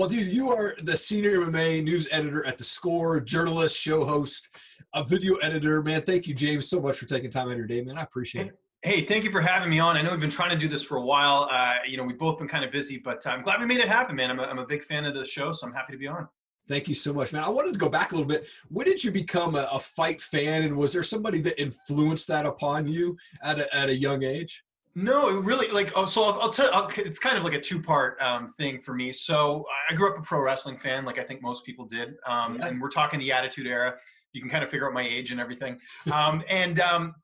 [0.00, 4.48] Well, dude, you are the senior MMA news editor at The Score, journalist, show host,
[4.94, 5.82] a video editor.
[5.82, 7.98] Man, thank you, James, so much for taking time out of your day, man.
[7.98, 8.58] I appreciate it.
[8.80, 9.98] Hey, thank you for having me on.
[9.98, 11.50] I know we've been trying to do this for a while.
[11.52, 13.88] Uh, you know, we've both been kind of busy, but I'm glad we made it
[13.88, 14.30] happen, man.
[14.30, 16.26] I'm a, I'm a big fan of the show, so I'm happy to be on.
[16.66, 17.44] Thank you so much, man.
[17.44, 18.46] I wanted to go back a little bit.
[18.70, 22.46] When did you become a, a fight fan, and was there somebody that influenced that
[22.46, 24.64] upon you at a, at a young age?
[24.96, 26.68] No, it really, like, oh, so I'll, I'll tell.
[26.72, 29.12] I'll, it's kind of like a two-part um, thing for me.
[29.12, 32.56] So I grew up a pro wrestling fan, like I think most people did, um,
[32.56, 32.66] yeah.
[32.66, 33.96] and we're talking the Attitude Era.
[34.32, 35.78] You can kind of figure out my age and everything.
[36.12, 37.14] Um, and um,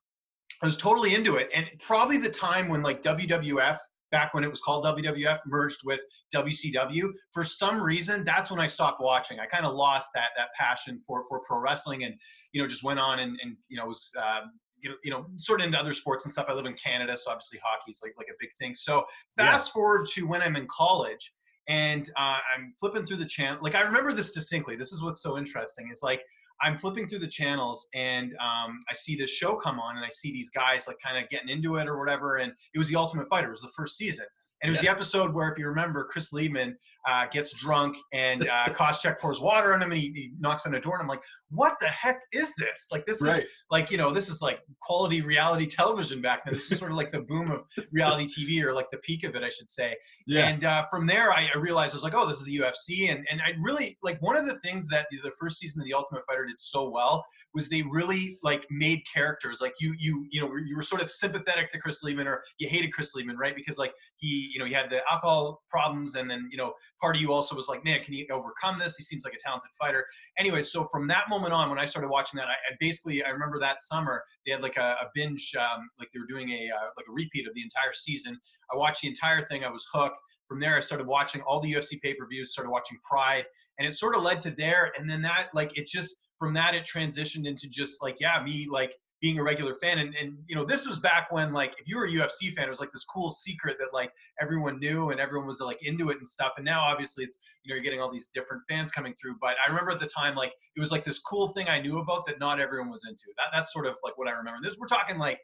[0.63, 3.79] I was totally into it, and probably the time when like WWF
[4.13, 6.01] back when it was called WWF merged with
[6.35, 7.11] WCW.
[7.33, 9.41] For some reason, that's when I stopped watching.
[9.41, 12.15] I kind of lost that that passion for for pro wrestling, and
[12.53, 14.11] you know just went on and and you know was.
[14.17, 16.47] Um, you know, you know, sort of into other sports and stuff.
[16.49, 18.75] I live in Canada, so obviously hockey's like like a big thing.
[18.75, 19.05] So
[19.37, 19.73] fast yeah.
[19.73, 21.33] forward to when I'm in college,
[21.69, 23.59] and uh, I'm flipping through the channel.
[23.63, 24.77] Like I remember this distinctly.
[24.77, 25.89] This is what's so interesting.
[25.91, 26.23] Is like
[26.63, 30.09] I'm flipping through the channels and um, I see this show come on and I
[30.11, 32.37] see these guys like kind of getting into it or whatever.
[32.37, 33.49] And it was the Ultimate Fighter.
[33.49, 34.27] It was the first season.
[34.63, 34.91] And it was yeah.
[34.91, 39.39] the episode where, if you remember, Chris Leben uh, gets drunk and uh, Koscheck pours
[39.39, 40.95] water on him and he, he, knocks on the door.
[40.95, 42.89] And I'm like, what the heck is this?
[42.91, 43.43] Like, this right.
[43.43, 46.55] is like, you know, this is like quality reality television back then.
[46.55, 49.35] This is sort of like the boom of reality TV or like the peak of
[49.35, 49.95] it, I should say.
[50.27, 50.49] Yeah.
[50.49, 53.11] And uh, from there, I, I, realized I was like, oh, this is the UFC.
[53.11, 55.95] And, and I really, like, one of the things that the first season of The
[55.95, 59.61] Ultimate Fighter did so well was they really, like, made characters.
[59.61, 62.69] Like, you, you, you know, you were sort of sympathetic to Chris Leben or you
[62.69, 63.55] hated Chris Leben, right?
[63.55, 66.17] Because, like, he, you know, he had the alcohol problems.
[66.17, 68.97] And then, you know, part of you also was like, man, can he overcome this?
[68.97, 70.07] He seems like a talented fighter.
[70.39, 73.31] Anyway, so from that moment on, when I started watching that, I, I basically, I
[73.31, 76.71] remember that summer, they had like a, a binge, um, like they were doing a,
[76.71, 78.39] uh, like a repeat of the entire season.
[78.73, 79.65] I watched the entire thing.
[79.65, 80.21] I was hooked.
[80.49, 83.45] From there, I started watching all the UFC pay-per-views, started watching Pride,
[83.79, 84.93] and it sort of led to there.
[84.99, 88.67] And then that, like, it just, from that, it transitioned into just like, yeah, me,
[88.71, 89.99] like, being a regular fan.
[89.99, 92.67] And, and you know, this was back when like if you were a UFC fan,
[92.67, 94.11] it was like this cool secret that like
[94.41, 96.53] everyone knew and everyone was like into it and stuff.
[96.57, 99.37] And now obviously it's you know you're getting all these different fans coming through.
[99.41, 101.99] But I remember at the time like it was like this cool thing I knew
[101.99, 103.25] about that not everyone was into.
[103.39, 104.59] That that's sort of like what I remember.
[104.63, 105.41] This we're talking like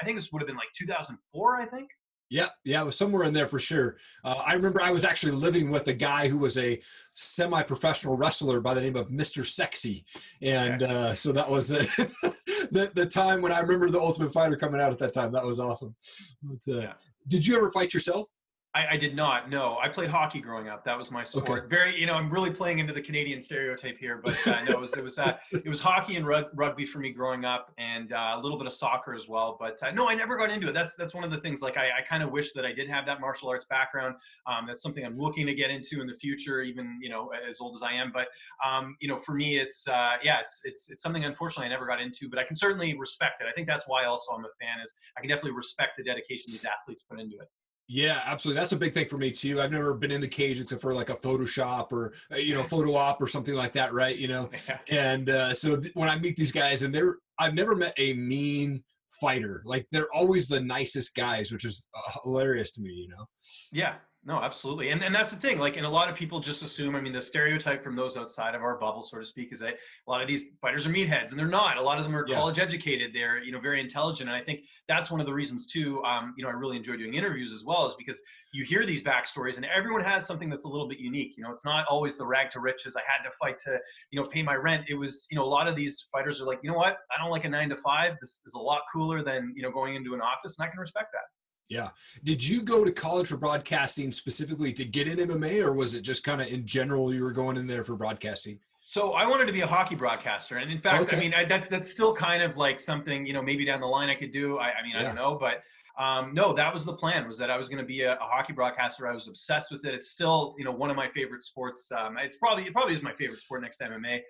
[0.00, 1.88] I think this would have been like 2004, I think.
[2.28, 3.98] Yeah, yeah, it was somewhere in there for sure.
[4.24, 6.80] Uh, I remember I was actually living with a guy who was a
[7.14, 9.46] semi-professional wrestler by the name of Mr.
[9.46, 10.04] Sexy,
[10.42, 14.80] and uh, so that was the the time when I remember the Ultimate Fighter coming
[14.80, 15.30] out at that time.
[15.32, 15.94] That was awesome.
[16.42, 16.92] But, uh, yeah.
[17.28, 18.28] Did you ever fight yourself?
[18.76, 19.48] I, I, did not.
[19.48, 20.84] No, I played hockey growing up.
[20.84, 21.48] That was my sport.
[21.48, 21.66] Okay.
[21.66, 24.80] Very, you know, I'm really playing into the Canadian stereotype here, but uh, no, it
[24.80, 28.12] was it was uh, it was hockey and rug- rugby for me growing up, and
[28.12, 29.56] uh, a little bit of soccer as well.
[29.58, 30.74] But uh, no, I never got into it.
[30.74, 31.62] That's that's one of the things.
[31.62, 34.16] Like I, I kind of wish that I did have that martial arts background.
[34.46, 37.60] Um, that's something I'm looking to get into in the future, even you know, as
[37.60, 38.12] old as I am.
[38.12, 38.26] But
[38.62, 41.86] um, you know, for me, it's uh, yeah, it's it's it's something unfortunately I never
[41.86, 43.46] got into, but I can certainly respect it.
[43.48, 44.82] I think that's why also I'm a fan.
[44.84, 47.48] Is I can definitely respect the dedication these athletes put into it.
[47.88, 48.60] Yeah, absolutely.
[48.60, 49.60] That's a big thing for me too.
[49.60, 52.62] I've never been in the cage except for like a Photoshop or uh, you know
[52.74, 54.16] photo op or something like that, right?
[54.16, 54.50] You know,
[54.88, 58.12] and uh, so th- when I meet these guys, and they're I've never met a
[58.14, 58.82] mean
[59.20, 59.62] fighter.
[59.64, 62.90] Like they're always the nicest guys, which is uh, hilarious to me.
[62.90, 63.24] You know.
[63.72, 63.94] Yeah,
[64.26, 64.90] no, absolutely.
[64.90, 65.60] And and that's the thing.
[65.60, 68.56] Like, and a lot of people just assume, I mean, the stereotype from those outside
[68.56, 71.30] of our bubble, so to speak, is that a lot of these fighters are meatheads,
[71.30, 71.76] and they're not.
[71.76, 72.34] A lot of them are yeah.
[72.34, 73.12] college educated.
[73.14, 74.28] They're, you know, very intelligent.
[74.28, 76.96] And I think that's one of the reasons too, um, you know, I really enjoy
[76.96, 78.20] doing interviews as well, is because
[78.52, 81.36] you hear these backstories and everyone has something that's a little bit unique.
[81.36, 82.96] You know, it's not always the rag to riches.
[82.96, 83.78] I had to fight to,
[84.10, 84.86] you know, pay my rent.
[84.88, 86.98] It was, you know, a lot of these fighters are like, you know what?
[87.16, 88.14] I don't like a nine to five.
[88.20, 90.80] This is a lot cooler than, you know, going into an office and I can
[90.80, 91.22] respect that.
[91.68, 91.90] Yeah.
[92.22, 96.02] Did you go to college for broadcasting specifically to get in MMA, or was it
[96.02, 98.58] just kind of in general you were going in there for broadcasting?
[98.84, 101.16] So I wanted to be a hockey broadcaster, and in fact, okay.
[101.16, 103.86] I mean I, that's that's still kind of like something you know maybe down the
[103.86, 104.58] line I could do.
[104.58, 105.00] I, I mean yeah.
[105.00, 105.62] I don't know, but
[106.00, 107.26] um, no, that was the plan.
[107.26, 109.08] Was that I was going to be a, a, hockey broadcaster.
[109.08, 109.94] I was obsessed with it.
[109.94, 111.90] It's still you know one of my favorite sports.
[111.90, 114.20] Um, it's probably it probably is my favorite sport next to MMA.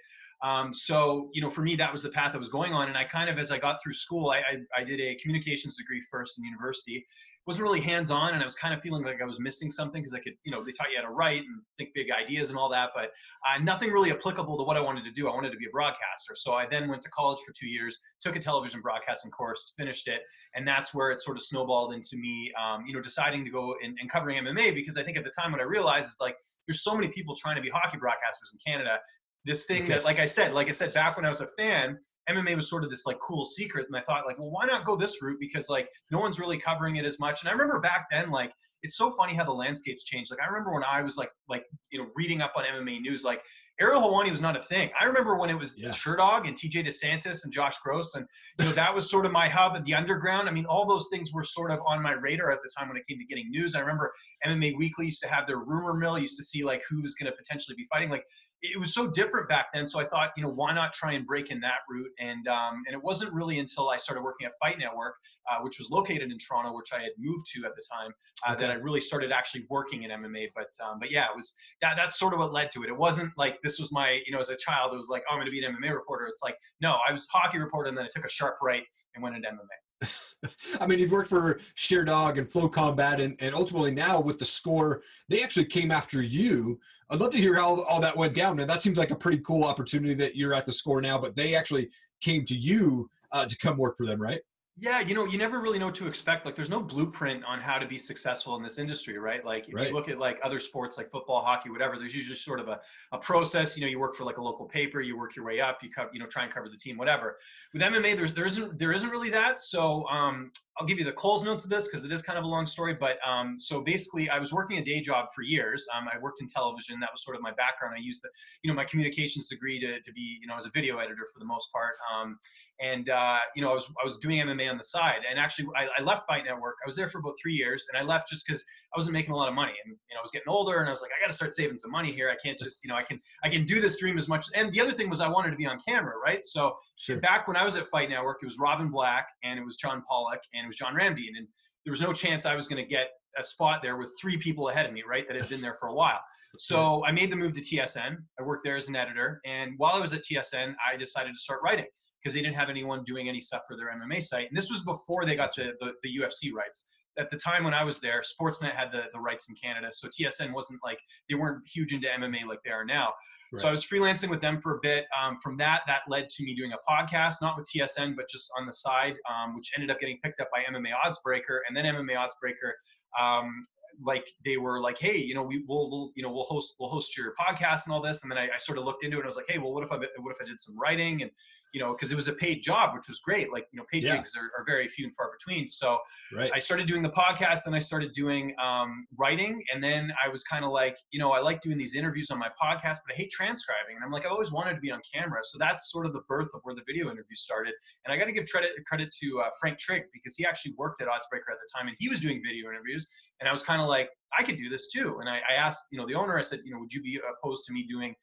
[0.42, 2.88] Um, so, you know, for me, that was the path I was going on.
[2.88, 5.76] And I kind of, as I got through school, I, I, I did a communications
[5.76, 7.06] degree first in university.
[7.46, 10.02] Wasn't really hands on, and I was kind of feeling like I was missing something
[10.02, 12.50] because I could, you know, they taught you how to write and think big ideas
[12.50, 13.10] and all that, but
[13.48, 15.28] uh, nothing really applicable to what I wanted to do.
[15.28, 16.34] I wanted to be a broadcaster.
[16.34, 20.08] So I then went to college for two years, took a television broadcasting course, finished
[20.08, 20.22] it,
[20.54, 23.76] and that's where it sort of snowballed into me, um, you know, deciding to go
[23.82, 26.36] and, and covering MMA because I think at the time what I realized is like,
[26.66, 28.98] there's so many people trying to be hockey broadcasters in Canada
[29.46, 31.96] this thing that like i said like i said back when i was a fan
[32.28, 33.86] MMA was sort of this like cool secret.
[33.86, 35.38] And I thought like, well, why not go this route?
[35.40, 37.42] Because like no one's really covering it as much.
[37.42, 38.52] And I remember back then, like
[38.82, 40.30] it's so funny how the landscapes changed.
[40.30, 43.24] Like I remember when I was like like you know reading up on MMA news,
[43.24, 43.42] like
[43.78, 44.90] Ariel Helwani was not a thing.
[44.98, 45.90] I remember when it was yeah.
[45.90, 48.26] Sherdog and TJ DeSantis and Josh Gross, and
[48.58, 50.48] you know that was sort of my hub at the underground.
[50.48, 52.96] I mean, all those things were sort of on my radar at the time when
[52.96, 53.74] it came to getting news.
[53.74, 54.12] I remember
[54.46, 57.30] MMA Weekly used to have their rumor mill, used to see like who was going
[57.30, 58.08] to potentially be fighting.
[58.08, 58.24] Like
[58.62, 59.86] it was so different back then.
[59.86, 62.10] So I thought, you know, why not try and break in that route?
[62.18, 65.14] And um, and it wasn't really until I started working at Fight Network,
[65.50, 68.12] uh, which was located in Toronto, which I had moved to at the time,
[68.46, 68.62] uh, okay.
[68.66, 70.48] that I really started actually working in MMA.
[70.54, 72.88] But um, but yeah, it was that that's sort of what led to it.
[72.88, 75.34] It wasn't like this was my, you know, as a child, it was like, oh,
[75.34, 76.26] I'm going to be an MMA reporter.
[76.26, 78.82] It's like, no, I was hockey reporter, and then I took a sharp right
[79.14, 80.10] and went into MMA.
[80.80, 85.02] I mean, you've worked for Sherdog and FloCombat, and, and ultimately now with the score,
[85.28, 86.78] they actually came after you.
[87.10, 88.58] I'd love to hear how all that went down.
[88.60, 91.36] And that seems like a pretty cool opportunity that you're at the score now, but
[91.36, 94.40] they actually came to you uh, to come work for them, right?
[94.78, 96.44] Yeah, you know, you never really know what to expect.
[96.44, 99.42] Like, there's no blueprint on how to be successful in this industry, right?
[99.42, 99.88] Like, if right.
[99.88, 102.80] you look at like other sports, like football, hockey, whatever, there's usually sort of a,
[103.12, 103.74] a process.
[103.74, 105.88] You know, you work for like a local paper, you work your way up, you
[105.88, 107.38] cover, you know, try and cover the team, whatever.
[107.72, 109.62] With MMA, there's there isn't there isn't really that.
[109.62, 112.44] So, um, I'll give you the Coles notes to this because it is kind of
[112.44, 112.94] a long story.
[112.94, 115.86] But um, so basically, I was working a day job for years.
[115.96, 117.00] Um, I worked in television.
[117.00, 117.94] That was sort of my background.
[117.96, 118.28] I used the,
[118.62, 121.38] you know, my communications degree to, to be, you know, as a video editor for
[121.38, 121.94] the most part.
[122.14, 122.38] Um,
[122.80, 125.20] and uh, you know, I was I was doing MMA on the side.
[125.28, 126.76] And actually, I, I left Fight Network.
[126.84, 129.32] I was there for about three years, and I left just because I wasn't making
[129.32, 129.72] a lot of money.
[129.84, 131.54] And you know, I was getting older, and I was like, I got to start
[131.54, 132.30] saving some money here.
[132.30, 134.46] I can't just, you know, I can I can do this dream as much.
[134.54, 136.44] And the other thing was, I wanted to be on camera, right?
[136.44, 137.20] So sure.
[137.20, 140.02] back when I was at Fight Network, it was Robin Black, and it was John
[140.08, 141.46] Pollock, and it was John Ramdian, and
[141.84, 144.70] there was no chance I was going to get a spot there with three people
[144.70, 146.20] ahead of me, right, that had been there for a while.
[146.58, 148.16] So I made the move to TSN.
[148.40, 151.38] I worked there as an editor, and while I was at TSN, I decided to
[151.38, 151.84] start writing
[152.26, 154.48] because they didn't have anyone doing any stuff for their MMA site.
[154.48, 156.86] And this was before they got the, the, the UFC rights.
[157.18, 159.88] At the time when I was there, Sportsnet had the, the rights in Canada.
[159.92, 160.98] So TSN wasn't like,
[161.28, 163.12] they weren't huge into MMA like they are now.
[163.52, 163.62] Right.
[163.62, 165.06] So I was freelancing with them for a bit.
[165.18, 168.50] Um, from that, that led to me doing a podcast, not with TSN, but just
[168.58, 171.60] on the side, um, which ended up getting picked up by MMA Oddsbreaker.
[171.68, 172.72] And then MMA Oddsbreaker
[173.18, 173.62] um,
[174.02, 176.90] like they were like, hey, you know, we will, we'll, you know, we'll host, we'll
[176.90, 178.22] host your podcast and all this.
[178.22, 179.72] And then I, I, sort of looked into it and I was like, hey, well,
[179.72, 181.30] what if I, what if I did some writing and,
[181.72, 183.52] you know, because it was a paid job, which was great.
[183.52, 184.16] Like, you know, paid yeah.
[184.16, 185.68] gigs are, are, very few and far between.
[185.68, 185.98] So
[186.34, 186.50] right.
[186.54, 189.62] I started doing the podcast and I started doing um, writing.
[189.72, 192.38] And then I was kind of like, you know, I like doing these interviews on
[192.38, 193.96] my podcast, but I hate transcribing.
[193.96, 195.40] And I'm like, I always wanted to be on camera.
[195.44, 197.74] So that's sort of the birth of where the video interview started.
[198.04, 201.02] And I got to give credit credit to uh, Frank Trigg because he actually worked
[201.02, 203.06] at Oddsbreaker at the time and he was doing video interviews.
[203.40, 205.18] And I was kind of like, I could do this too.
[205.20, 207.20] And I, I asked, you know, the owner, I said, you know, would you be
[207.38, 208.14] opposed to me doing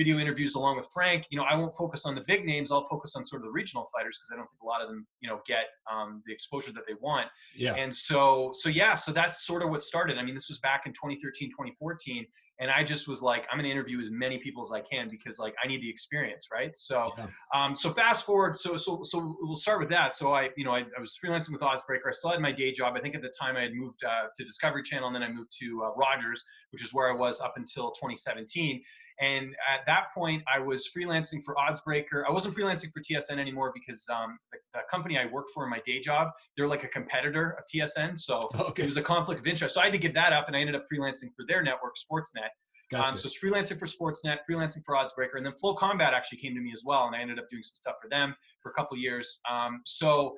[0.00, 1.26] video interviews along with Frank.
[1.28, 2.72] You know, I won't focus on the big names.
[2.72, 4.88] I'll focus on sort of the regional fighters because I don't think a lot of
[4.88, 7.26] them, you know, get um, the exposure that they want.
[7.54, 7.74] Yeah.
[7.74, 10.16] And so, so yeah, so that's sort of what started.
[10.16, 12.24] I mean, this was back in 2013, 2014.
[12.60, 15.08] And I just was like, I'm going to interview as many people as I can
[15.10, 16.76] because like I need the experience, right?
[16.76, 17.26] So, yeah.
[17.54, 18.58] um, so fast forward.
[18.58, 20.14] So, so, so we'll start with that.
[20.14, 22.08] So I, you know, I, I was freelancing with Oddsbreaker.
[22.08, 22.94] I still had my day job.
[22.96, 25.30] I think at the time I had moved uh, to Discovery Channel, and then I
[25.30, 28.82] moved to uh, Rogers, which is where I was up until 2017.
[29.20, 32.24] And at that point, I was freelancing for Oddsbreaker.
[32.26, 35.70] I wasn't freelancing for TSN anymore because um, the, the, company I worked for in
[35.70, 38.18] my day job, they're like a competitor of TSN.
[38.18, 38.82] So okay.
[38.82, 39.74] it was a conflict of interest.
[39.74, 41.96] So I had to give that up, and I ended up freelancing for their network,
[41.96, 42.48] Sportsnet.
[42.90, 43.12] Gotcha.
[43.12, 46.60] Um, so it's freelancing for Sportsnet, freelancing for Oddsbreaker, and then FloCombat actually came to
[46.60, 48.96] me as well, and I ended up doing some stuff for them for a couple
[48.96, 49.40] years.
[49.48, 50.36] Um, so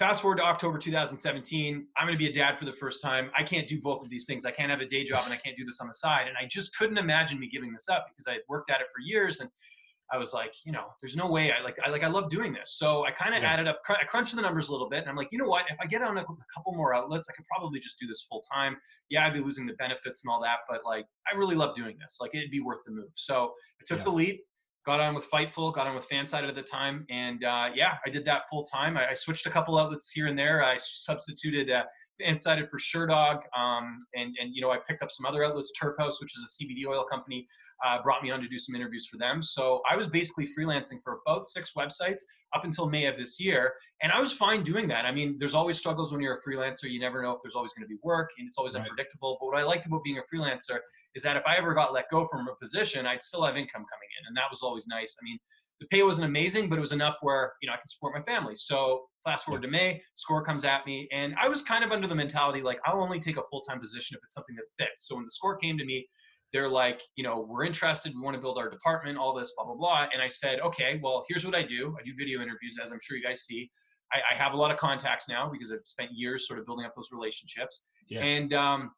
[0.00, 3.30] fast forward to October 2017, I'm going to be a dad for the first time.
[3.36, 4.46] I can't do both of these things.
[4.46, 6.26] I can't have a day job and I can't do this on the side.
[6.26, 8.86] And I just couldn't imagine me giving this up because I had worked at it
[8.94, 9.50] for years and
[10.10, 12.54] I was like, you know, there's no way I like, I like, I love doing
[12.54, 12.78] this.
[12.78, 13.52] So I kind of yeah.
[13.52, 15.66] added up, I crunched the numbers a little bit and I'm like, you know what,
[15.68, 18.22] if I get on a, a couple more outlets, I could probably just do this
[18.22, 18.78] full time.
[19.10, 21.98] Yeah, I'd be losing the benefits and all that, but like, I really love doing
[22.00, 22.16] this.
[22.22, 23.10] Like it'd be worth the move.
[23.14, 24.04] So I took yeah.
[24.04, 24.44] the leap
[24.86, 28.10] got on with Fightful, got on with Fansided at the time, and uh, yeah, I
[28.10, 28.96] did that full time.
[28.96, 30.64] I, I, switched a couple outlets here and there.
[30.64, 31.84] I substituted uh,
[32.20, 35.70] Fansided for Sherdog, um, and and you know I picked up some other outlets.
[35.78, 37.46] Turf House, which is a CBD oil company,
[37.84, 39.42] uh, brought me on to do some interviews for them.
[39.42, 42.20] So I was basically freelancing for about six websites
[42.54, 45.04] up until May of this year, and I was fine doing that.
[45.04, 46.90] I mean, there's always struggles when you're a freelancer.
[46.90, 48.82] You never know if there's always going to be work, and it's always right.
[48.82, 49.36] unpredictable.
[49.40, 50.78] But what I liked about being a freelancer
[51.14, 53.84] is that if I ever got let go from a position, I'd still have income
[53.90, 55.16] coming in, and that was always nice.
[55.20, 55.38] I mean,
[55.80, 58.22] the pay wasn't amazing, but it was enough where you know I could support my
[58.22, 58.54] family.
[58.54, 62.06] So fast forward to May, score comes at me, and I was kind of under
[62.06, 65.08] the mentality like I'll only take a full time position if it's something that fits.
[65.08, 66.06] So when the score came to me,
[66.52, 69.64] they're like, you know, we're interested, we want to build our department, all this, blah,
[69.64, 70.06] blah, blah.
[70.12, 71.96] And I said, okay, well, here's what I do.
[71.98, 73.70] I do video interviews, as I'm sure you guys see.
[74.12, 76.84] I, I have a lot of contacts now because I've spent years sort of building
[76.84, 77.84] up those relationships.
[78.08, 78.24] Yeah.
[78.24, 78.90] And um,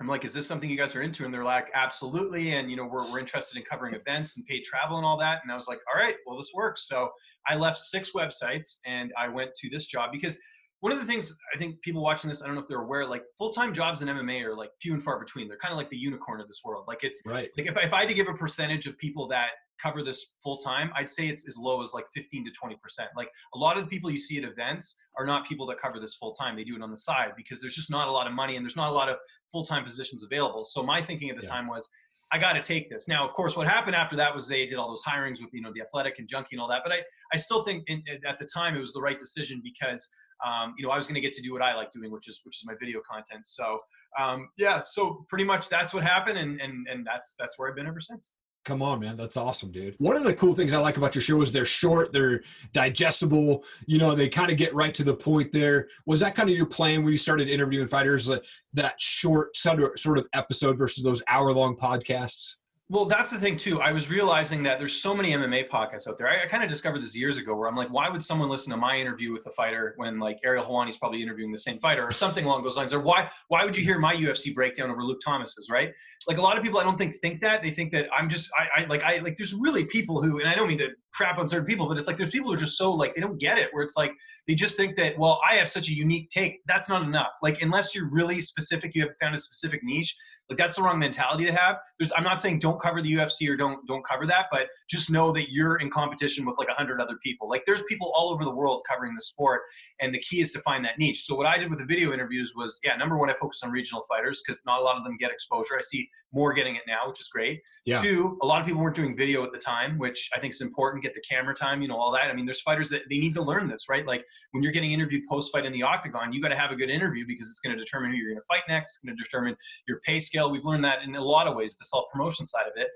[0.00, 1.26] I'm like, is this something you guys are into?
[1.26, 2.54] And they're like, absolutely.
[2.54, 5.40] And, you know, we're, we're interested in covering events and paid travel and all that.
[5.42, 6.88] And I was like, all right, well, this works.
[6.88, 7.10] So
[7.48, 10.38] I left six websites and I went to this job because
[10.80, 13.06] one of the things I think people watching this, I don't know if they're aware,
[13.06, 15.46] like full time jobs in MMA are like few and far between.
[15.46, 16.84] They're kind of like the unicorn of this world.
[16.88, 17.50] Like it's right.
[17.56, 19.50] Like if, if I had to give a percentage of people that
[19.82, 23.10] cover this full time, I'd say it's as low as like 15 to 20 percent.
[23.14, 26.00] Like a lot of the people you see at events are not people that cover
[26.00, 26.56] this full time.
[26.56, 28.64] They do it on the side because there's just not a lot of money and
[28.64, 29.16] there's not a lot of
[29.52, 30.64] full time positions available.
[30.64, 31.50] So my thinking at the yeah.
[31.50, 31.88] time was.
[32.32, 33.08] I got to take this.
[33.08, 35.62] Now, of course, what happened after that was they did all those hirings with, you
[35.62, 36.82] know, the athletic and junkie and all that.
[36.84, 37.02] But I,
[37.34, 40.08] I still think in, at the time it was the right decision because
[40.46, 42.28] um, you know, I was going to get to do what I like doing, which
[42.28, 43.46] is which is my video content.
[43.46, 43.80] So
[44.18, 47.76] um, yeah, so pretty much that's what happened, and and and that's that's where I've
[47.76, 48.30] been ever since.
[48.66, 49.16] Come on, man.
[49.16, 49.94] That's awesome, dude.
[49.98, 52.42] One of the cool things I like about your show is they're short, they're
[52.74, 53.64] digestible.
[53.86, 55.88] You know, they kind of get right to the point there.
[56.04, 58.38] Was that kind of your plan when you started interviewing fighters, uh,
[58.74, 62.56] that short sort of episode versus those hour long podcasts?
[62.90, 63.80] Well, that's the thing too.
[63.80, 66.28] I was realizing that there's so many MMA podcasts out there.
[66.28, 68.72] I, I kind of discovered this years ago, where I'm like, why would someone listen
[68.72, 72.02] to my interview with a fighter when like Ariel Helwani's probably interviewing the same fighter
[72.02, 72.92] or something along those lines?
[72.92, 75.68] Or why why would you hear my UFC breakdown over Luke Thomas's?
[75.70, 75.92] Right?
[76.26, 77.62] Like a lot of people, I don't think think that.
[77.62, 79.36] They think that I'm just I, I like I like.
[79.36, 82.08] There's really people who, and I don't mean to crap on certain people, but it's
[82.08, 83.68] like there's people who are just so like they don't get it.
[83.70, 84.10] Where it's like
[84.48, 86.58] they just think that well, I have such a unique take.
[86.66, 87.34] That's not enough.
[87.40, 90.16] Like unless you're really specific, you have found a specific niche
[90.50, 91.76] like that's the wrong mentality to have.
[91.98, 95.10] There's, I'm not saying don't cover the UFC or don't don't cover that, but just
[95.10, 97.48] know that you're in competition with like a hundred other people.
[97.48, 99.62] Like there's people all over the world covering the sport,
[100.00, 101.24] and the key is to find that niche.
[101.24, 103.70] So what I did with the video interviews was, yeah, number one, I focused on
[103.70, 105.76] regional fighters because not a lot of them get exposure.
[105.78, 107.60] I see more getting it now, which is great.
[107.84, 108.00] Yeah.
[108.00, 110.60] Two, a lot of people weren't doing video at the time, which I think is
[110.60, 111.02] important.
[111.02, 112.30] Get the camera time, you know, all that.
[112.30, 114.06] I mean, there's fighters that they need to learn this, right?
[114.06, 116.76] Like when you're getting interviewed post fight in the octagon, you got to have a
[116.76, 118.96] good interview because it's going to determine who you're going to fight next.
[118.96, 119.56] It's going to determine
[119.88, 120.50] your pay scale scale.
[120.50, 122.88] We've learned that in a lot of ways, the self promotion side of it.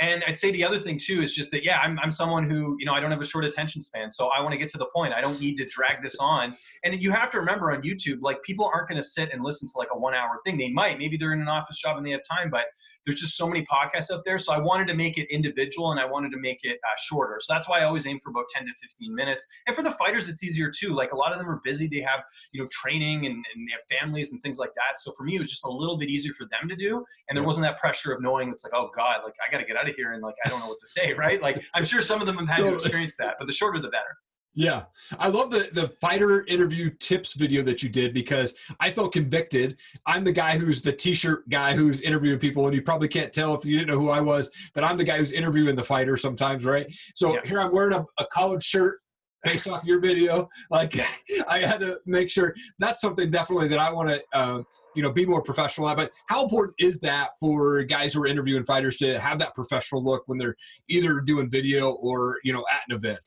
[0.00, 2.76] And I'd say the other thing too is just that, yeah, I'm, I'm someone who,
[2.78, 4.10] you know, I don't have a short attention span.
[4.10, 5.12] So I want to get to the point.
[5.14, 6.52] I don't need to drag this on.
[6.84, 9.68] And you have to remember on YouTube, like people aren't going to sit and listen
[9.68, 10.56] to like a one hour thing.
[10.56, 12.66] They might, maybe they're in an office job and they have time, but
[13.04, 14.38] there's just so many podcasts out there.
[14.38, 17.38] So I wanted to make it individual and I wanted to make it uh, shorter.
[17.40, 19.46] So that's why I always aim for about 10 to 15 minutes.
[19.66, 20.90] And for the fighters, it's easier too.
[20.90, 21.88] Like a lot of them are busy.
[21.88, 22.20] They have,
[22.52, 24.98] you know, training and, and they have families and things like that.
[24.98, 27.04] So for me, it was just a little bit easier for them to do.
[27.28, 29.64] And there wasn't that pressure of knowing it's like, oh God, like I got to
[29.64, 30.12] get out of here.
[30.12, 31.40] And like, I don't know what to say, right?
[31.40, 33.88] Like I'm sure some of them have had to experience that, but the shorter the
[33.88, 34.16] better.
[34.54, 34.84] Yeah.
[35.18, 39.78] I love the the fighter interview tips video that you did because I felt convicted.
[40.06, 43.54] I'm the guy who's the t-shirt guy who's interviewing people and you probably can't tell
[43.54, 46.18] if you didn't know who I was, but I'm the guy who's interviewing the fighter
[46.18, 46.86] sometimes, right?
[47.14, 47.40] So yeah.
[47.44, 48.98] here I'm wearing a, a college shirt
[49.42, 50.48] based off your video.
[50.70, 50.96] Like
[51.48, 54.62] I had to make sure that's something definitely that I want to uh,
[54.94, 58.64] you know be more professional but how important is that for guys who are interviewing
[58.64, 60.56] fighters to have that professional look when they're
[60.88, 63.20] either doing video or you know at an event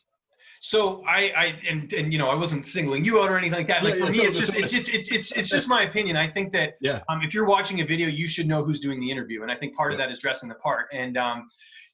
[0.66, 3.68] so I, I and, and you know I wasn't singling you out or anything like
[3.68, 3.84] that.
[3.84, 4.64] Like yeah, for me, it's just totally.
[4.64, 6.18] it's, it's it's it's just my opinion.
[6.18, 7.02] I think that yeah.
[7.08, 9.56] um, if you're watching a video, you should know who's doing the interview, and I
[9.56, 9.96] think part yeah.
[9.96, 10.88] of that is dressing the part.
[10.92, 11.46] And um,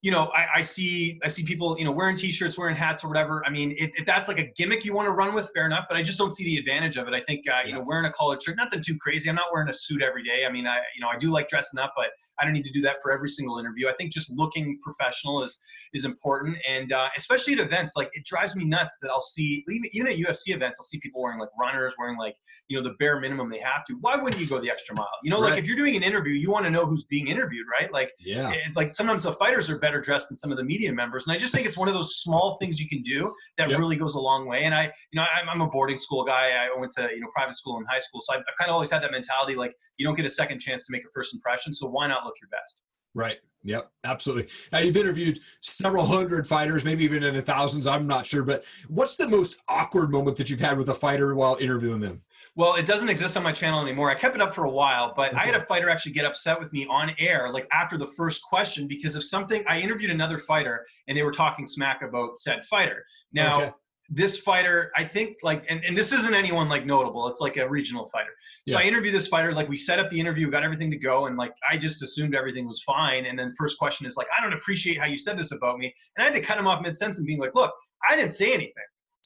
[0.02, 3.08] you know, I, I, see I see people, you know, wearing t-shirts, wearing hats or
[3.08, 3.44] whatever.
[3.46, 5.86] I mean, if, if that's like a gimmick you want to run with, fair enough.
[5.88, 7.14] But I just don't see the advantage of it.
[7.14, 9.30] I think, uh, you know, wearing a collared shirt, nothing too crazy.
[9.30, 10.46] I'm not wearing a suit every day.
[10.48, 12.08] I mean, I, you know, I do like dressing up, but
[12.40, 13.90] I don't need to do that for every single interview.
[13.90, 15.60] I think just looking professional is
[15.94, 19.64] is important, and uh, especially at events, like it drives me nuts that I'll see
[19.70, 22.36] even, even at UFC events, I'll see people wearing like runners, wearing like
[22.68, 23.98] you know the bare minimum they have to.
[24.02, 25.08] Why wouldn't you go the extra mile?
[25.24, 25.52] You know, right.
[25.52, 27.92] like if you're doing an interview, you want to know who's being interviewed, right?
[27.92, 30.92] Like, yeah, it's like sometimes the fighters are better dressed than some of the media
[30.92, 31.28] members.
[31.28, 33.80] And I just think it's one of those small things you can do that yep.
[33.80, 34.64] really goes a long way.
[34.64, 36.52] And I, you know, I'm, I'm, a boarding school guy.
[36.52, 38.22] I went to, you know, private school in high school.
[38.22, 40.60] So I've, I've kind of always had that mentality, like you don't get a second
[40.60, 41.74] chance to make a first impression.
[41.74, 42.82] So why not look your best?
[43.14, 43.38] Right.
[43.64, 44.52] Yep, absolutely.
[44.72, 47.86] Now you've interviewed several hundred fighters, maybe even in the thousands.
[47.86, 51.36] I'm not sure, but what's the most awkward moment that you've had with a fighter
[51.36, 52.24] while interviewing them?
[52.56, 54.12] Well, it doesn't exist on my channel anymore.
[54.12, 55.42] I kept it up for a while, but okay.
[55.42, 58.44] I had a fighter actually get upset with me on air, like after the first
[58.44, 59.64] question, because of something.
[59.68, 63.06] I interviewed another fighter, and they were talking smack about said fighter.
[63.32, 63.72] Now, okay.
[64.14, 67.28] This fighter, I think, like, and, and this isn't anyone like notable.
[67.30, 68.32] It's like a regional fighter.
[68.68, 68.84] So yeah.
[68.84, 69.54] I interviewed this fighter.
[69.54, 72.36] Like, we set up the interview, got everything to go, and like, I just assumed
[72.36, 73.26] everything was fine.
[73.26, 75.94] And then first question is like, I don't appreciate how you said this about me,
[76.18, 77.72] and I had to cut him off mid sentence and being like, look,
[78.08, 78.74] I didn't say anything.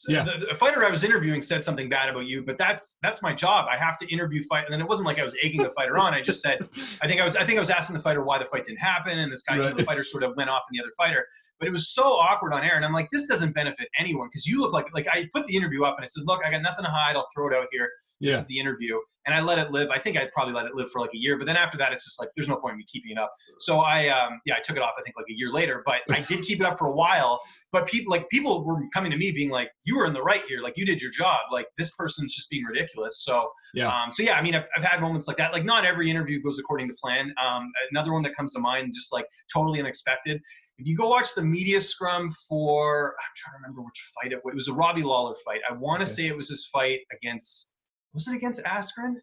[0.08, 0.24] yeah.
[0.24, 3.34] the, the, fighter I was interviewing said something bad about you, but that's that's my
[3.34, 3.68] job.
[3.72, 5.98] I have to interview fight, and then it wasn't like I was egging the fighter
[5.98, 6.14] on.
[6.14, 6.60] I just said,
[7.02, 8.80] I think I was I think I was asking the fighter why the fight didn't
[8.80, 9.76] happen, and this guy, right.
[9.76, 11.26] the fighter, sort of went off in the other fighter.
[11.60, 14.46] But it was so awkward on air, and I'm like, this doesn't benefit anyone because
[14.46, 16.62] you look like like I put the interview up and I said, look, I got
[16.62, 17.16] nothing to hide.
[17.16, 17.90] I'll throw it out here.
[18.22, 18.40] This yeah.
[18.40, 19.90] is the interview, and I let it live.
[19.90, 21.92] I think I'd probably let it live for like a year, but then after that,
[21.92, 23.34] it's just like there's no point in me keeping it up.
[23.60, 24.94] So I, um, yeah, I took it off.
[24.98, 27.42] I think like a year later, but I did keep it up for a while.
[27.74, 30.44] But people like people were coming to me being like, "You were in the right
[30.46, 30.60] here.
[30.60, 31.40] Like you did your job.
[31.52, 34.84] Like this person's just being ridiculous." So yeah, um, so yeah, I mean, I've, I've
[34.84, 35.52] had moments like that.
[35.52, 37.34] Like not every interview goes according to plan.
[37.46, 40.42] Um, another one that comes to mind, just like totally unexpected.
[40.78, 44.40] If you go watch the media scrum for, I'm trying to remember which fight it
[44.44, 44.52] was.
[44.52, 45.62] It was a Robbie Lawler fight.
[45.70, 47.72] I want to say it was his fight against
[48.16, 49.16] was it against Askren?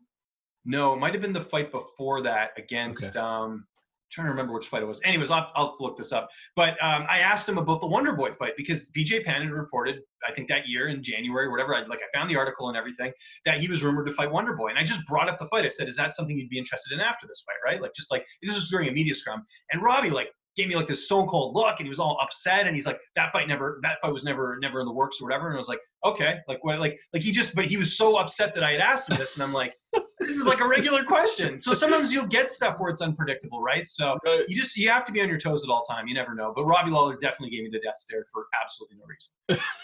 [0.64, 3.16] No, it might have been the fight before that against.
[3.16, 3.18] Okay.
[3.18, 3.64] Um,
[4.12, 5.00] trying to remember which fight it was.
[5.04, 6.28] Anyways, I'll, I'll look this up.
[6.54, 10.00] But um, I asked him about the Wonder Boy fight because BJ Penn had reported,
[10.28, 11.75] I think that year in January, whatever.
[11.75, 13.11] I like I found the article and everything
[13.47, 15.64] that he was rumored to fight Wonder Boy, and I just brought up the fight.
[15.64, 17.80] I said, "Is that something you'd be interested in after this fight?" Right?
[17.80, 19.42] Like just like this was during a media scrum,
[19.73, 22.66] and Robbie like gave me like this stone cold look and he was all upset
[22.66, 25.25] and he's like that fight never that fight was never never in the works or
[25.25, 27.97] whatever and I was like okay like what like like he just but he was
[27.97, 29.75] so upset that I had asked him this and I'm like
[30.18, 33.87] this is like a regular question so sometimes you'll get stuff where it's unpredictable right
[33.87, 34.44] so right.
[34.49, 36.52] you just you have to be on your toes at all time you never know
[36.54, 39.64] but Robbie Lawler definitely gave me the death stare for absolutely no reason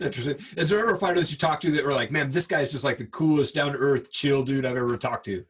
[0.00, 0.38] Interesting.
[0.56, 2.98] Is there ever fighters you talk to that were like, man, this guy's just like
[2.98, 5.44] the coolest, down to earth, chill dude I've ever talked to?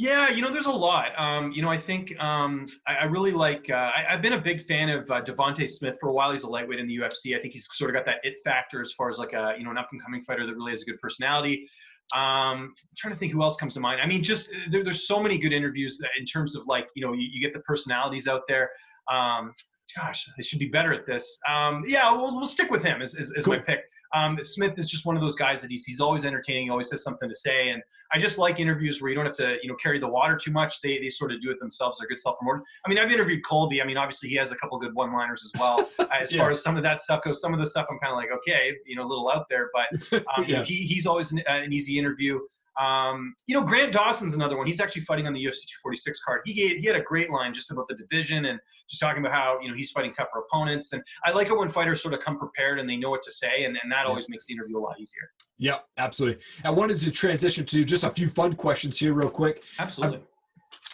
[0.00, 1.12] Yeah, you know, there's a lot.
[1.18, 3.68] Um, you know, I think um, I, I, really like.
[3.68, 6.32] Uh, I, have been a big fan of uh, Devonte Smith for a while.
[6.32, 7.36] He's a lightweight in the UFC.
[7.36, 9.64] I think he's sort of got that it factor as far as like a you
[9.64, 11.68] know an up and coming fighter that really has a good personality.
[12.14, 14.00] Um, I'm trying to think who else comes to mind.
[14.00, 17.12] I mean, just there, there's so many good interviews in terms of like you know
[17.12, 18.70] you, you get the personalities out there.
[19.12, 19.52] Um,
[19.92, 21.38] gosh, I should be better at this.
[21.48, 23.54] Um, yeah, we'll, we'll stick with him as, as, as cool.
[23.54, 23.80] my pick.
[24.14, 26.90] Um, Smith is just one of those guys that he's, he's always entertaining, he always
[26.90, 27.70] has something to say.
[27.70, 27.82] And
[28.12, 30.50] I just like interviews where you don't have to, you know, carry the water too
[30.50, 30.80] much.
[30.80, 31.98] They, they sort of do it themselves.
[31.98, 32.62] They're good self-promoting.
[32.84, 33.80] I mean, I've interviewed Colby.
[33.80, 35.88] I mean, obviously he has a couple good one-liners as well.
[36.12, 36.40] as yeah.
[36.40, 38.30] far as some of that stuff goes, some of the stuff I'm kind of like,
[38.38, 40.46] okay, you know, a little out there, but um, yeah.
[40.46, 42.40] you know, he, he's always an, an easy interview.
[42.78, 44.66] Um, you know, Grant Dawson's another one.
[44.66, 46.40] He's actually fighting on the UFC 246 card.
[46.44, 49.32] He gave, he had a great line just about the division and just talking about
[49.32, 50.92] how you know he's fighting tougher opponents.
[50.92, 53.32] And I like it when fighters sort of come prepared and they know what to
[53.32, 55.30] say, and, and that always makes the interview a lot easier.
[55.58, 56.42] Yeah, absolutely.
[56.64, 59.62] I wanted to transition to just a few fun questions here, real quick.
[59.78, 60.18] Absolutely.
[60.18, 60.22] I've,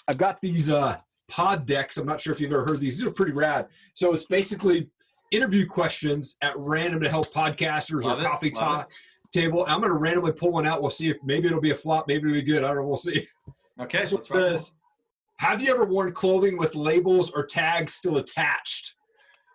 [0.09, 1.97] I've got these uh, pod decks.
[1.99, 2.99] I'm not sure if you've ever heard these.
[2.99, 3.69] These are pretty rad.
[3.95, 4.89] So it's basically
[5.31, 8.25] interview questions at random to help podcasters Love or it.
[8.25, 8.91] coffee Love talk.
[8.91, 8.95] It
[9.40, 9.64] table.
[9.68, 10.81] I'm going to randomly pull one out.
[10.81, 12.64] We'll see if maybe it'll be a flop, maybe it'll be good.
[12.64, 12.87] I don't know.
[12.87, 13.27] We'll see.
[13.81, 14.05] Okay.
[14.05, 14.72] So it says,
[15.38, 18.94] have you ever worn clothing with labels or tags still attached?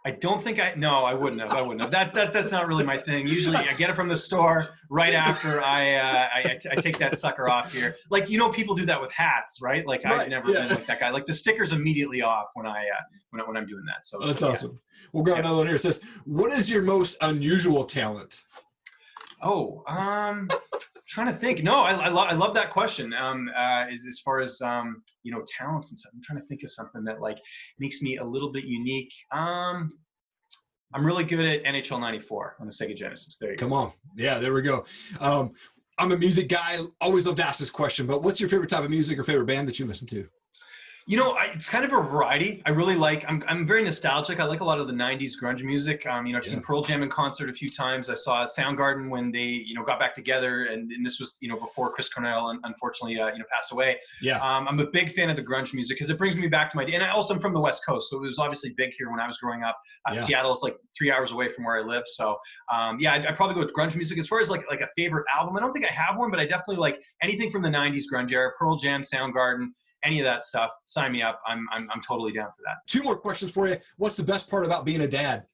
[0.04, 0.74] I don't think I.
[0.76, 1.52] No, I wouldn't have.
[1.52, 1.92] I wouldn't have.
[1.92, 3.28] That that that's not really my thing.
[3.28, 7.20] Usually, I get it from the store right after I uh, I, I take that
[7.20, 7.96] sucker off here.
[8.10, 9.86] Like you know, people do that with hats, right?
[9.86, 10.62] Like right, I've never yeah.
[10.62, 11.12] been like that guy.
[11.12, 14.04] Like the stickers immediately off when I uh, when I, when I'm doing that.
[14.04, 14.72] So that's so, awesome.
[14.72, 15.08] Yeah.
[15.14, 15.40] We'll go yeah.
[15.42, 15.76] another one here.
[15.76, 18.42] It says, "What is your most unusual talent?"
[19.44, 20.48] Oh, um,
[21.08, 21.64] trying to think.
[21.64, 23.14] No, I, I, lo- I love that question.
[23.14, 26.12] Um, uh, as, as far as um, you know, talents and stuff.
[26.14, 27.38] I'm trying to think of something that like
[27.80, 29.14] makes me a little bit unique.
[29.32, 29.90] Um,
[30.94, 33.38] I'm really good at NHL '94 on the Sega Genesis.
[33.40, 33.66] There you go.
[33.66, 33.76] Come go.
[33.76, 34.86] on, yeah, there we go.
[35.20, 35.54] Um,
[35.98, 36.80] I'm a music guy.
[37.00, 39.46] Always love to ask this question, but what's your favorite type of music or favorite
[39.46, 40.28] band that you listen to?
[41.08, 42.62] You know, I, it's kind of a variety.
[42.66, 43.26] I really like.
[43.28, 44.40] I'm I'm very nostalgic.
[44.40, 46.06] I like a lot of the '90s grunge music.
[46.06, 46.52] Um, you know, I've yeah.
[46.52, 48.10] seen Pearl Jam in concert a few times.
[48.10, 51.50] I saw Soundgarden when they, you know, got back together, and, and this was, you
[51.50, 53.98] know, before Chris Cornell unfortunately, uh, you know, passed away.
[54.22, 54.38] Yeah.
[54.40, 56.78] Um, I'm a big fan of the grunge music because it brings me back to
[56.78, 56.86] my.
[56.86, 56.94] Day.
[56.94, 59.20] And I also am from the West Coast, so it was obviously big here when
[59.20, 59.80] I was growing up.
[60.08, 60.22] Uh, yeah.
[60.22, 62.38] Seattle is like three hours away from where I live, so
[62.72, 64.18] um, yeah, I'd, I'd, probably go with grunge music.
[64.20, 66.40] As far as like like a favorite album, I don't think I have one, but
[66.40, 69.68] I definitely like anything from the '90s grunge era, Pearl Jam, Soundgarden
[70.04, 71.42] any of that stuff, sign me up.
[71.48, 72.78] I'm, I'm, I'm totally down for that.
[72.88, 73.78] Two more questions for you.
[73.98, 75.46] What's the best part about being a dad?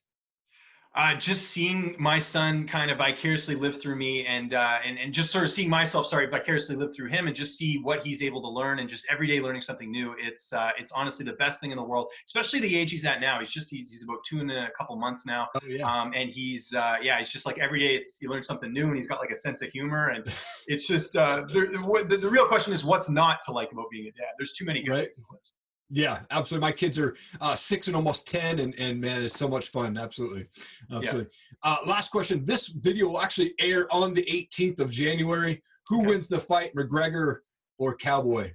[0.94, 5.12] Uh, just seeing my son kind of vicariously live through me and, uh, and and
[5.12, 8.22] just sort of seeing myself sorry vicariously live through him and just see what he's
[8.22, 11.34] able to learn and just every day learning something new it's uh, it's honestly the
[11.34, 14.02] best thing in the world especially the age he's at now he's just he's, he's
[14.02, 15.86] about two and a couple months now oh, yeah.
[15.86, 18.86] um, and he's uh, yeah it's just like every day it's you learn something new
[18.86, 20.24] and he's got like a sense of humor and
[20.66, 24.06] it's just uh, the, the, the, real question is what's not to like about being
[24.06, 25.14] a dad there's too many good right.
[25.14, 25.54] things
[25.90, 26.66] yeah, absolutely.
[26.66, 29.96] My kids are uh, six and almost ten, and and man, it's so much fun.
[29.96, 30.46] Absolutely,
[30.92, 31.30] absolutely.
[31.64, 31.70] Yeah.
[31.72, 32.44] Uh, last question.
[32.44, 35.62] This video will actually air on the 18th of January.
[35.88, 36.08] Who okay.
[36.08, 37.38] wins the fight, McGregor
[37.78, 38.52] or Cowboy?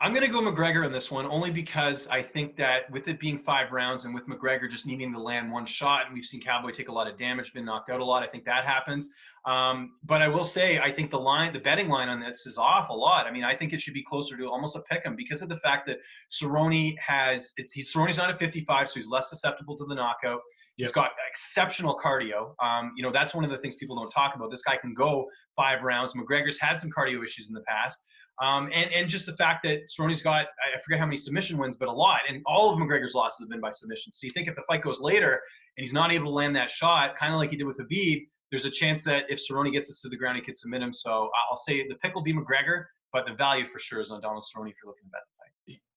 [0.00, 3.18] I'm going to go McGregor in this one only because I think that with it
[3.18, 6.40] being five rounds and with McGregor just needing to land one shot, and we've seen
[6.40, 8.22] Cowboy take a lot of damage, been knocked out a lot.
[8.22, 9.10] I think that happens.
[9.44, 12.58] Um, but I will say, I think the line, the betting line on this is
[12.58, 13.26] off a lot.
[13.26, 15.48] I mean, I think it should be closer to almost a pick 'em because of
[15.48, 15.98] the fact that
[16.30, 20.42] Cerrone has, it's he's Cerrone's not at 55, so he's less susceptible to the knockout.
[20.76, 20.86] Yep.
[20.86, 22.54] He's got exceptional cardio.
[22.62, 24.52] Um, you know, that's one of the things people don't talk about.
[24.52, 26.14] This guy can go five rounds.
[26.14, 28.04] McGregor's had some cardio issues in the past.
[28.40, 31.76] Um, and, and just the fact that Cerrone's got, I forget how many submission wins,
[31.76, 32.20] but a lot.
[32.28, 34.12] And all of McGregor's losses have been by submission.
[34.12, 35.32] So you think if the fight goes later
[35.76, 38.26] and he's not able to land that shot, kind of like he did with Khabib,
[38.50, 40.92] there's a chance that if Cerrone gets us to the ground, he could submit him.
[40.92, 44.20] So I'll say the pick will be McGregor, but the value for sure is on
[44.20, 45.22] Donald Cerrone if you're looking to bet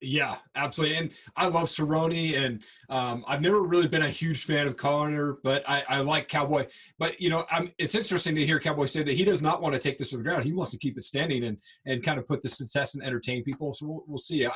[0.01, 0.97] yeah, absolutely.
[0.97, 5.37] And I love Cerrone, and um, I've never really been a huge fan of Conor,
[5.43, 6.65] but I, I like Cowboy.
[6.97, 9.73] But you know, I'm, it's interesting to hear Cowboy say that he does not want
[9.73, 10.43] to take this to the ground.
[10.43, 13.03] He wants to keep it standing and and kind of put this to test and
[13.03, 13.73] entertain people.
[13.75, 14.45] So we'll, we'll see.
[14.45, 14.51] I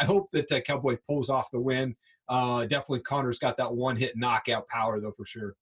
[0.00, 1.94] I hope that uh, Cowboy pulls off the win.
[2.28, 5.54] Uh, definitely, Conor's got that one hit knockout power though for sure.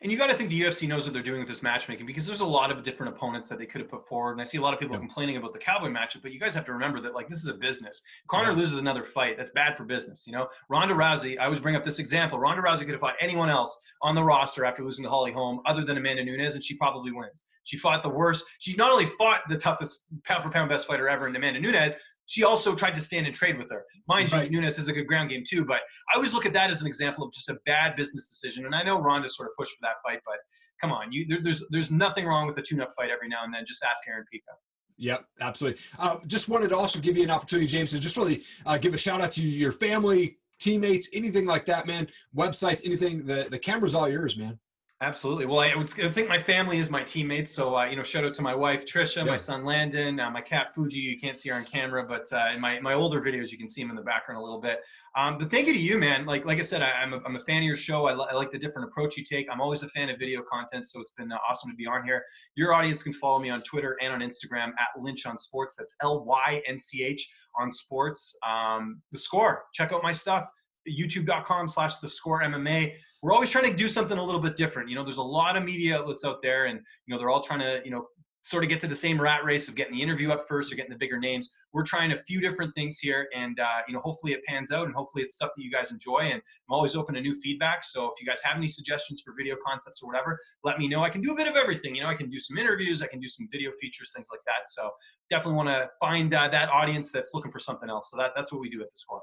[0.00, 2.26] And you got to think the UFC knows what they're doing with this matchmaking because
[2.26, 4.32] there's a lot of different opponents that they could have put forward.
[4.32, 5.00] And I see a lot of people yeah.
[5.00, 7.48] complaining about the Cowboy matchup, but you guys have to remember that like this is
[7.48, 8.02] a business.
[8.28, 8.56] Conor yeah.
[8.58, 10.26] loses another fight, that's bad for business.
[10.26, 11.38] You know, Ronda Rousey.
[11.38, 12.38] I always bring up this example.
[12.38, 15.60] Ronda Rousey could have fought anyone else on the roster after losing to Holly Holm,
[15.66, 17.44] other than Amanda Nunes, and she probably wins.
[17.64, 18.44] She fought the worst.
[18.58, 21.96] She not only fought the toughest pound for pound best fighter ever in Amanda Nunes,
[22.26, 23.84] she also tried to stand and trade with her.
[24.08, 24.50] Mind right.
[24.50, 25.82] you, Nunes is a good ground game too, but
[26.12, 28.66] I always look at that as an example of just a bad business decision.
[28.66, 30.36] And I know Ronda sort of pushed for that fight, but
[30.80, 33.52] come on, you there, there's there's nothing wrong with a tune-up fight every now and
[33.52, 33.64] then.
[33.66, 34.52] Just ask Aaron Pico.
[34.96, 35.80] Yep, absolutely.
[35.98, 38.94] Uh, just wanted to also give you an opportunity, James, to just really uh, give
[38.94, 42.06] a shout out to your family, teammates, anything like that, man.
[42.36, 43.26] Websites, anything.
[43.26, 44.58] The the camera's all yours, man.
[45.00, 45.44] Absolutely.
[45.44, 47.52] Well, I would I think my family is my teammates.
[47.52, 49.24] So, uh, you know, shout out to my wife, Trisha, yeah.
[49.24, 50.98] my son, Landon, uh, my cat, Fuji.
[50.98, 53.68] You can't see her on camera, but uh, in my, my older videos, you can
[53.68, 54.78] see him in the background a little bit.
[55.16, 56.26] Um, but thank you to you, man.
[56.26, 58.06] Like like I said, I, am a, I'm a fan of your show.
[58.06, 59.48] I, li- I like the different approach you take.
[59.52, 62.04] I'm always a fan of video content, so it's been uh, awesome to be on
[62.04, 62.22] here.
[62.54, 65.74] Your audience can follow me on Twitter and on Instagram at Lynch on Sports.
[65.76, 67.28] That's L Y N C H
[67.58, 68.38] on Sports.
[68.46, 69.64] Um, the score.
[69.74, 70.48] Check out my stuff
[70.88, 72.94] youtube.com slash the score MMA.
[73.22, 74.88] We're always trying to do something a little bit different.
[74.88, 77.40] You know, there's a lot of media outlets out there and, you know, they're all
[77.40, 78.06] trying to, you know,
[78.44, 80.76] sort of get to the same rat race of getting the interview up first or
[80.76, 81.48] getting the bigger names.
[81.72, 84.84] We're trying a few different things here and, uh, you know, hopefully it pans out
[84.84, 86.18] and hopefully it's stuff that you guys enjoy.
[86.18, 87.84] And I'm always open to new feedback.
[87.84, 91.02] So if you guys have any suggestions for video concepts or whatever, let me know.
[91.02, 91.94] I can do a bit of everything.
[91.94, 94.40] You know, I can do some interviews, I can do some video features, things like
[94.44, 94.68] that.
[94.68, 94.90] So
[95.30, 98.10] definitely want to find uh, that audience that's looking for something else.
[98.10, 99.22] So that, that's what we do at the score.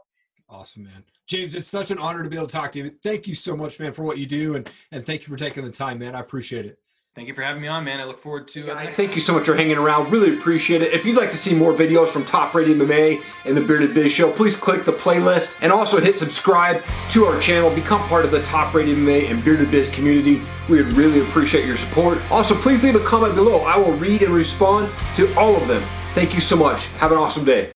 [0.52, 1.06] Awesome, man.
[1.28, 2.92] James, it's such an honor to be able to talk to you.
[3.02, 5.64] Thank you so much, man, for what you do, and and thank you for taking
[5.64, 6.14] the time, man.
[6.14, 6.78] I appreciate it.
[7.16, 8.00] Thank you for having me on, man.
[8.00, 8.70] I look forward to.
[8.70, 8.76] Uh, it.
[8.76, 10.12] Guys, thank you so much for hanging around.
[10.12, 10.94] Really appreciate it.
[10.94, 14.12] If you'd like to see more videos from Top Rated MMA and the Bearded Biz
[14.12, 17.70] Show, please click the playlist and also hit subscribe to our channel.
[17.74, 20.42] Become part of the Top Rated MMA and Bearded Biz community.
[20.70, 22.20] We would really appreciate your support.
[22.30, 23.62] Also, please leave a comment below.
[23.62, 25.84] I will read and respond to all of them.
[26.14, 26.88] Thank you so much.
[26.98, 27.70] Have an awesome day.